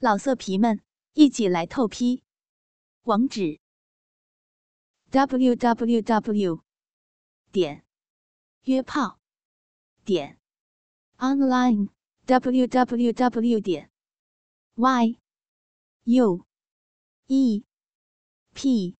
[0.00, 0.80] 老色皮们，
[1.14, 2.22] 一起来透批！
[3.02, 3.58] 网址
[5.10, 6.62] ：w w w
[7.50, 7.84] 点
[8.62, 9.18] 约炮
[10.04, 10.38] 点
[11.16, 11.88] online
[12.26, 13.90] w w w 点
[14.76, 15.18] y
[16.04, 16.46] u
[17.26, 17.64] e
[18.54, 18.96] p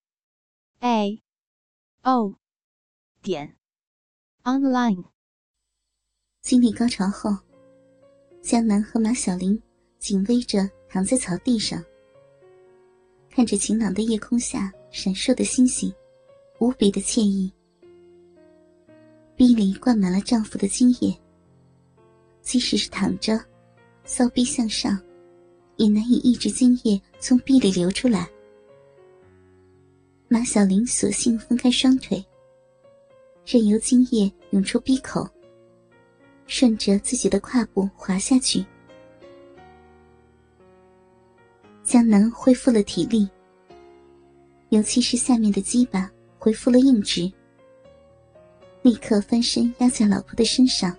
[0.81, 1.23] a
[2.03, 2.35] o
[3.23, 3.57] 点
[4.43, 5.05] online。
[6.41, 7.39] 经历高潮后，
[8.43, 9.63] 江南和马小玲
[10.01, 10.78] 紧偎着。
[10.89, 11.85] 躺在草地上，
[13.31, 15.93] 看着晴朗的夜空下闪烁的星星，
[16.59, 17.53] 无比的惬意。
[19.37, 21.17] 逼里灌满了丈夫的精液，
[22.43, 23.39] 即使是躺着，
[24.05, 24.99] 骚逼向上，
[25.77, 28.29] 也难以抑制精液从逼里流出来。
[30.27, 32.25] 马小玲索性分开双腿，
[33.47, 35.29] 任由精液涌出逼口，
[36.47, 38.65] 顺着自己的胯部滑下去。
[41.89, 43.27] 江南恢复了体力，
[44.69, 47.33] 尤其是下面的鸡巴恢复了硬直，
[48.83, 50.95] 立刻翻身压在老婆的身上。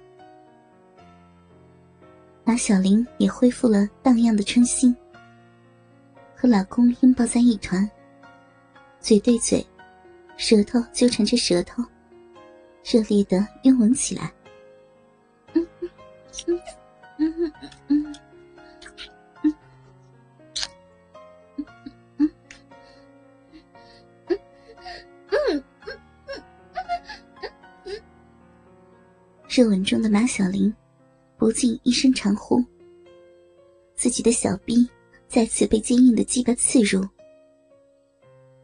[2.44, 4.96] 马小玲也恢复了荡漾的春心，
[6.36, 7.88] 和老公拥抱在一团，
[9.00, 9.64] 嘴对嘴，
[10.38, 11.84] 舌头纠缠着舌头，
[12.84, 14.34] 热烈的拥吻起来。
[15.54, 15.90] 嗯嗯
[16.48, 16.62] 嗯
[17.20, 18.16] 嗯嗯嗯。
[29.60, 30.74] 热吻中的马小玲，
[31.36, 32.64] 不禁一声长呼。
[33.94, 34.90] 自己的小臂
[35.28, 37.06] 再次被坚硬的鸡巴刺入。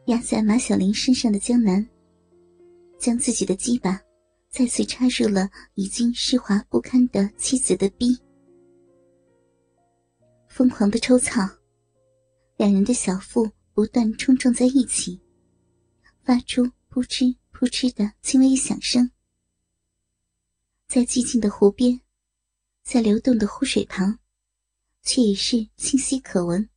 [0.05, 1.85] 压在马小玲身上的江南，
[2.97, 4.01] 将自己的鸡巴
[4.49, 8.17] 再次插入了已经湿滑不堪的妻子的逼，
[10.47, 11.41] 疯狂的抽操，
[12.55, 15.19] 两人的小腹不断冲撞在一起，
[16.23, 19.11] 发出扑哧扑哧的轻微响声。
[20.87, 21.99] 在寂静的湖边，
[22.83, 24.17] 在流动的湖水旁，
[25.01, 26.69] 却已是清晰可闻。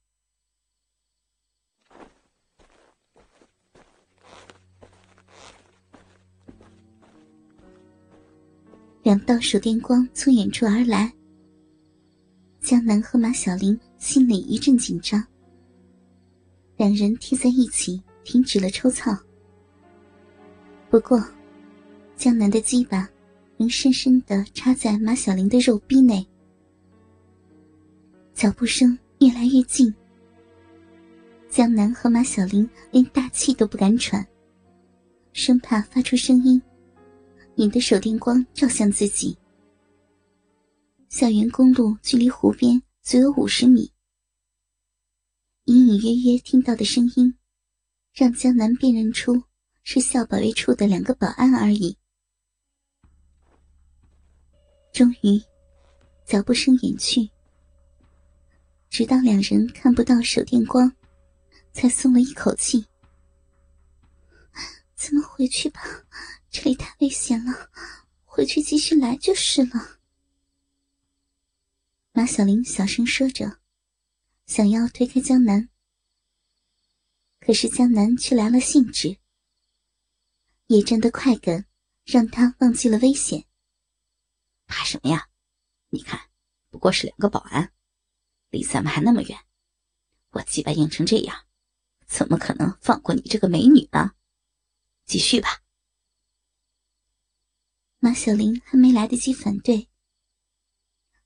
[9.03, 11.13] 两道手电光从远处而来，
[12.61, 15.25] 江南和马小玲心里一阵紧张。
[16.77, 19.17] 两人贴在一起，停止了抽操。
[20.91, 21.23] 不过，
[22.17, 23.09] 江南的鸡巴。
[23.59, 26.25] 能深深的插在马小玲的肉壁内，
[28.33, 29.93] 脚步声越来越近。
[31.51, 34.25] 江南和马小玲连大气都不敢喘，
[35.33, 36.63] 生怕发出声音，
[37.57, 39.37] 引得手电光照向自己。
[41.09, 43.91] 校园公路距离湖边足有五十米，
[45.65, 47.35] 隐隐约约听到的声音，
[48.15, 49.43] 让江南辨认出
[49.83, 51.97] 是校保卫处的两个保安而已。
[54.99, 55.41] 终于，
[56.27, 57.31] 脚步声远去，
[58.91, 60.93] 直到两人看不到手电光，
[61.73, 62.85] 才松了一口气。
[64.97, 65.81] 咱们回去吧，
[66.51, 67.71] 这里太危险了，
[68.25, 70.01] 回去继续来就是了。
[72.11, 73.61] 马小玲小声说着，
[74.47, 75.69] 想要推开江南，
[77.39, 79.17] 可是江南却来了兴致，
[80.67, 81.67] 野战的快感
[82.05, 83.45] 让他忘记了危险。
[84.69, 85.29] 怕什么呀？
[85.89, 86.31] 你看，
[86.69, 87.73] 不过是两个保安，
[88.51, 89.39] 离咱们还那么远。
[90.31, 91.47] 我鸡巴硬成这样，
[92.07, 94.13] 怎么可能放过你这个美女呢？
[95.07, 95.63] 继续吧。
[97.99, 99.89] 马小玲还没来得及反对，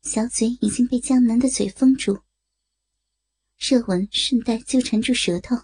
[0.03, 2.22] 小嘴已经被江南的嘴封住，
[3.59, 5.56] 热吻顺带纠缠住舌头。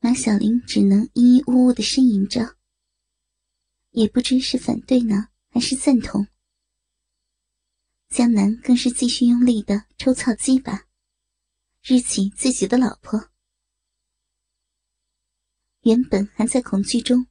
[0.00, 2.55] 马小玲只能咿咿呜呜的呻吟着。
[3.96, 6.26] 也不知是反对呢，还是赞同。
[8.10, 10.86] 江南更是继续用力的抽草鸡巴，
[11.82, 13.30] 日起自己的老婆。
[15.80, 17.26] 原本还在恐惧中，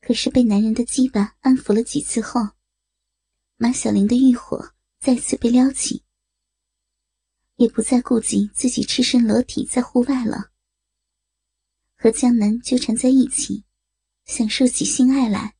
[0.00, 2.40] 可是被男人的鸡巴安抚了几次后，
[3.54, 6.02] 马小玲的欲火再次被撩起，
[7.54, 10.50] 也不再顾及自己赤身裸体在户外了，
[11.94, 13.62] 和江南纠缠在一起。
[14.26, 15.52] 享受起性爱来。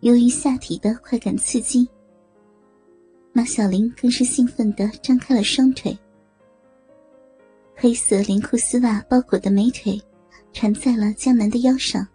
[0.00, 1.88] 由于下体的快感刺激，
[3.32, 5.96] 马小玲更是兴奋的张开了双腿。
[7.76, 10.00] 黑色连裤丝袜包裹的美腿
[10.52, 12.06] 缠在了江南的腰上，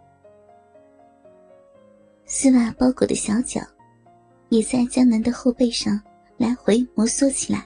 [2.26, 3.62] 丝袜包裹的小脚
[4.50, 6.02] 也在江南的后背上
[6.38, 7.66] 来回摩挲起来。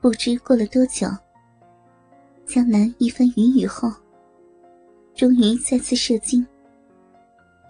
[0.00, 1.06] 不知过了多久，
[2.46, 3.90] 江南一番云雨后，
[5.14, 6.46] 终于再次射精，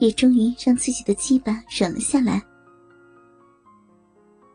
[0.01, 2.43] 也终于让自己的鸡巴软了下来。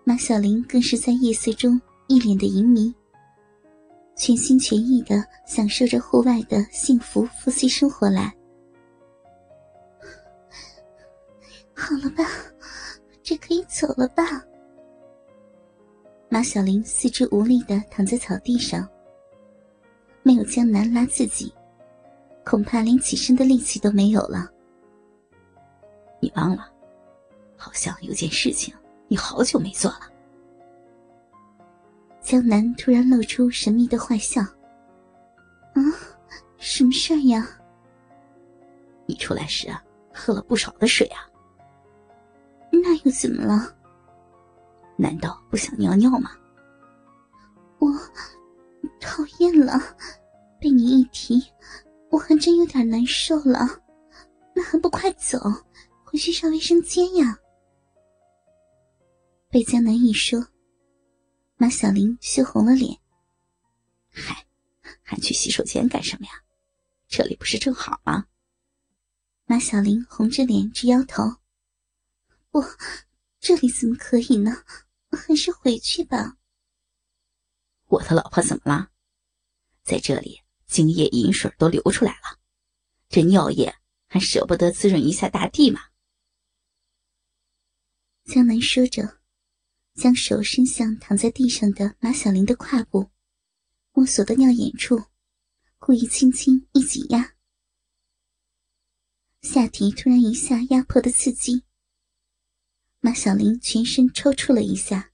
[0.03, 2.93] 马小玲更是在夜色中一脸的淫迷，
[4.15, 8.33] 全心全意的享受着户外的幸福夫妻生活来。
[11.73, 12.25] 好了吧，
[13.21, 14.43] 这可以走了吧？
[16.29, 18.87] 马小玲四肢无力的躺在草地上，
[20.27, 21.53] 没有江南拉自己，
[22.43, 24.51] 恐怕连起身的力气都没有了。
[26.19, 26.69] 你忘了，
[27.55, 28.75] 好像有件事情
[29.07, 30.01] 你好久没做了。
[32.21, 34.41] 江南突然露出神秘的坏笑。
[34.41, 35.79] 啊，
[36.57, 37.47] 什么事儿呀？
[39.05, 39.81] 你出来时啊，
[40.13, 41.23] 喝了不少的水啊。
[42.69, 43.73] 那又怎么了？
[44.97, 46.31] 难道不想尿尿吗？
[47.79, 47.87] 我
[48.99, 49.79] 讨厌了，
[50.59, 51.43] 被你一提，
[52.09, 53.83] 我还真有点难受了。
[54.53, 55.39] 那还不快走，
[56.03, 57.37] 回去上卫生间呀！
[59.49, 60.47] 被江南一说，
[61.57, 62.99] 马小玲羞红了脸。
[64.09, 64.45] 嗨，
[65.01, 66.31] 还去洗手间干什么呀？
[67.07, 68.25] 这里不是正好吗？
[69.45, 71.23] 马小玲红着脸直摇头。
[72.49, 72.63] 不，
[73.39, 74.63] 这里怎么可以呢？
[75.11, 76.36] 还是回去吧。
[77.87, 78.91] 我的老婆怎么了？
[79.83, 82.39] 在这里，精液饮水都流出来了，
[83.07, 83.73] 这尿液
[84.07, 85.79] 还舍不得滋润一下大地吗？
[88.25, 89.21] 江南说着，
[89.95, 93.09] 将手伸向躺在地上的马小玲的胯部，
[93.93, 95.01] 摸索到尿眼处，
[95.79, 97.35] 故意轻轻一挤压，
[99.41, 101.63] 下体突然一下压迫的刺激。
[102.99, 105.13] 马小玲全身抽搐了一下，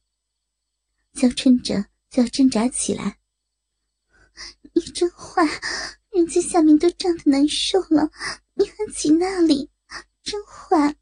[1.14, 3.18] 娇嗔着就要挣扎起来。
[4.74, 5.44] 你真坏，
[6.12, 8.12] 人家下面都胀得难受了，
[8.54, 9.72] 你还挤那里，
[10.22, 10.96] 真坏！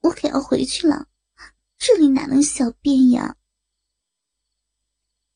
[0.00, 1.08] 我可要回去了，
[1.76, 3.36] 这里哪能小便呀？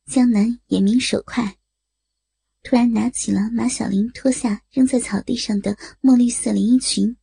[0.06, 1.58] 江南眼明手快，
[2.62, 7.19] 突然拿起了马小玲脱下扔在草地上的墨绿色连衣裙，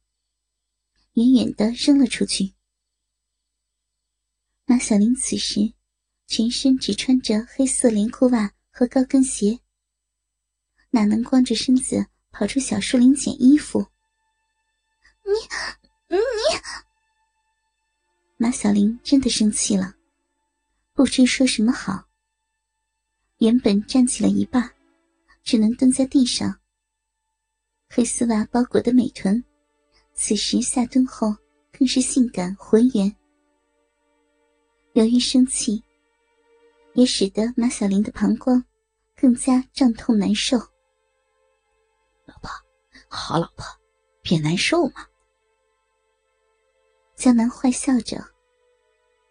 [1.13, 2.53] 远远的扔了出去。
[4.65, 5.73] 马小玲此时
[6.27, 9.59] 全身只穿着黑色连裤袜和高跟鞋，
[10.89, 13.87] 哪能光着身子跑出小树林捡衣服？
[15.23, 15.31] 你
[16.09, 16.17] 你！
[18.35, 19.95] 马小玲真的生气了，
[20.93, 22.03] 不知说什么好。
[23.37, 24.69] 原本站起了一半，
[25.43, 26.59] 只能蹲在地上。
[27.89, 29.41] 黑丝袜包裹的美臀，
[30.13, 31.33] 此时下蹲后
[31.71, 33.15] 更是性感浑圆。
[34.93, 35.81] 由于生气，
[36.97, 38.65] 也使得马小玲的膀胱
[39.15, 40.57] 更加胀痛难受。
[42.25, 42.49] 老婆，
[43.07, 43.63] 好老婆，
[44.23, 45.05] 别难受嘛。
[47.15, 48.17] 江南坏笑着，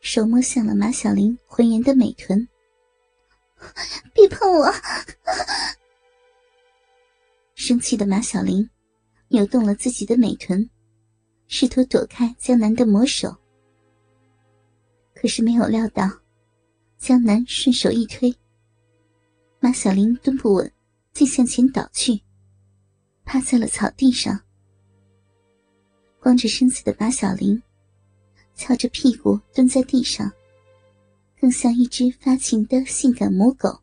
[0.01, 2.47] 手摸向了马小玲浑圆的美臀。
[4.15, 4.73] 别碰我！
[7.57, 8.71] 生气的马小玲
[9.27, 10.71] 扭动了自己的美臀，
[11.49, 13.37] 试图躲开江南的魔手。
[15.17, 16.09] 可是没有料到，
[16.99, 18.35] 江南顺手一推，
[19.61, 20.73] 马小玲蹲不稳，
[21.13, 22.21] 竟向前倒去，
[23.25, 24.41] 趴在了草地上。
[26.19, 27.63] 光着身子的马小玲，
[28.55, 30.33] 翘着屁股蹲在地上，
[31.39, 33.83] 更像一只发情的性感母狗。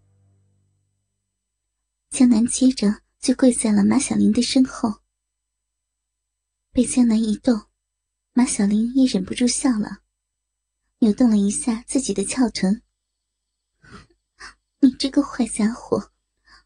[2.09, 4.91] 江南接着就跪在了马小玲的身后，
[6.71, 7.61] 被江南一动，
[8.33, 9.99] 马小玲也忍不住笑了。
[10.99, 12.81] 扭动了一下自己的翘臀，
[15.03, 16.13] 这个坏家伙，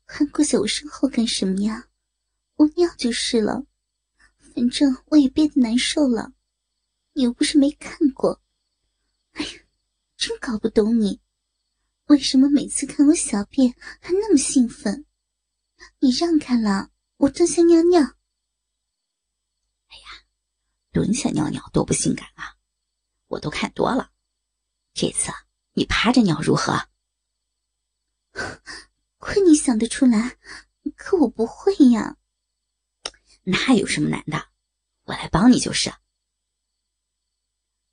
[0.06, 1.88] 还跪在我身后干什么呀？
[2.58, 3.66] 我尿就是了，
[4.38, 6.34] 反正我也憋得难受了，
[7.14, 8.40] 你又不是没看过。
[9.32, 9.50] 哎呀，
[10.18, 11.20] 真搞不懂你，
[12.10, 15.08] 为什么每次看我小便还那么兴奋？
[15.98, 18.02] 你让开了，我蹲下尿尿。
[19.88, 20.28] 哎呀，
[20.92, 22.56] 蹲下尿尿多不性感啊，
[23.30, 24.12] 我都看多了。
[24.94, 25.32] 这次
[25.74, 26.88] 你趴着尿如何？
[29.18, 30.38] 亏你想得出来，
[30.96, 32.18] 可我不会呀。
[33.44, 34.50] 那有什么难的？
[35.06, 35.92] 我来帮你就是。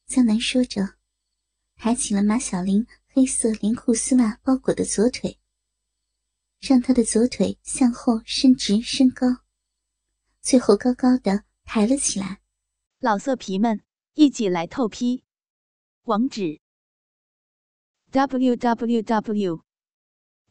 [0.07, 0.97] 江南说着，
[1.77, 5.41] 抬起了马小玲黑色连裤丝袜包裹的左腿，
[6.61, 9.27] 让她的左腿向后伸直升高，
[10.41, 12.41] 最后高高的抬了起来。
[12.99, 13.83] 老色皮们。
[14.17, 15.25] 一起来透批。
[16.03, 16.61] 网址
[18.13, 19.65] ：w w w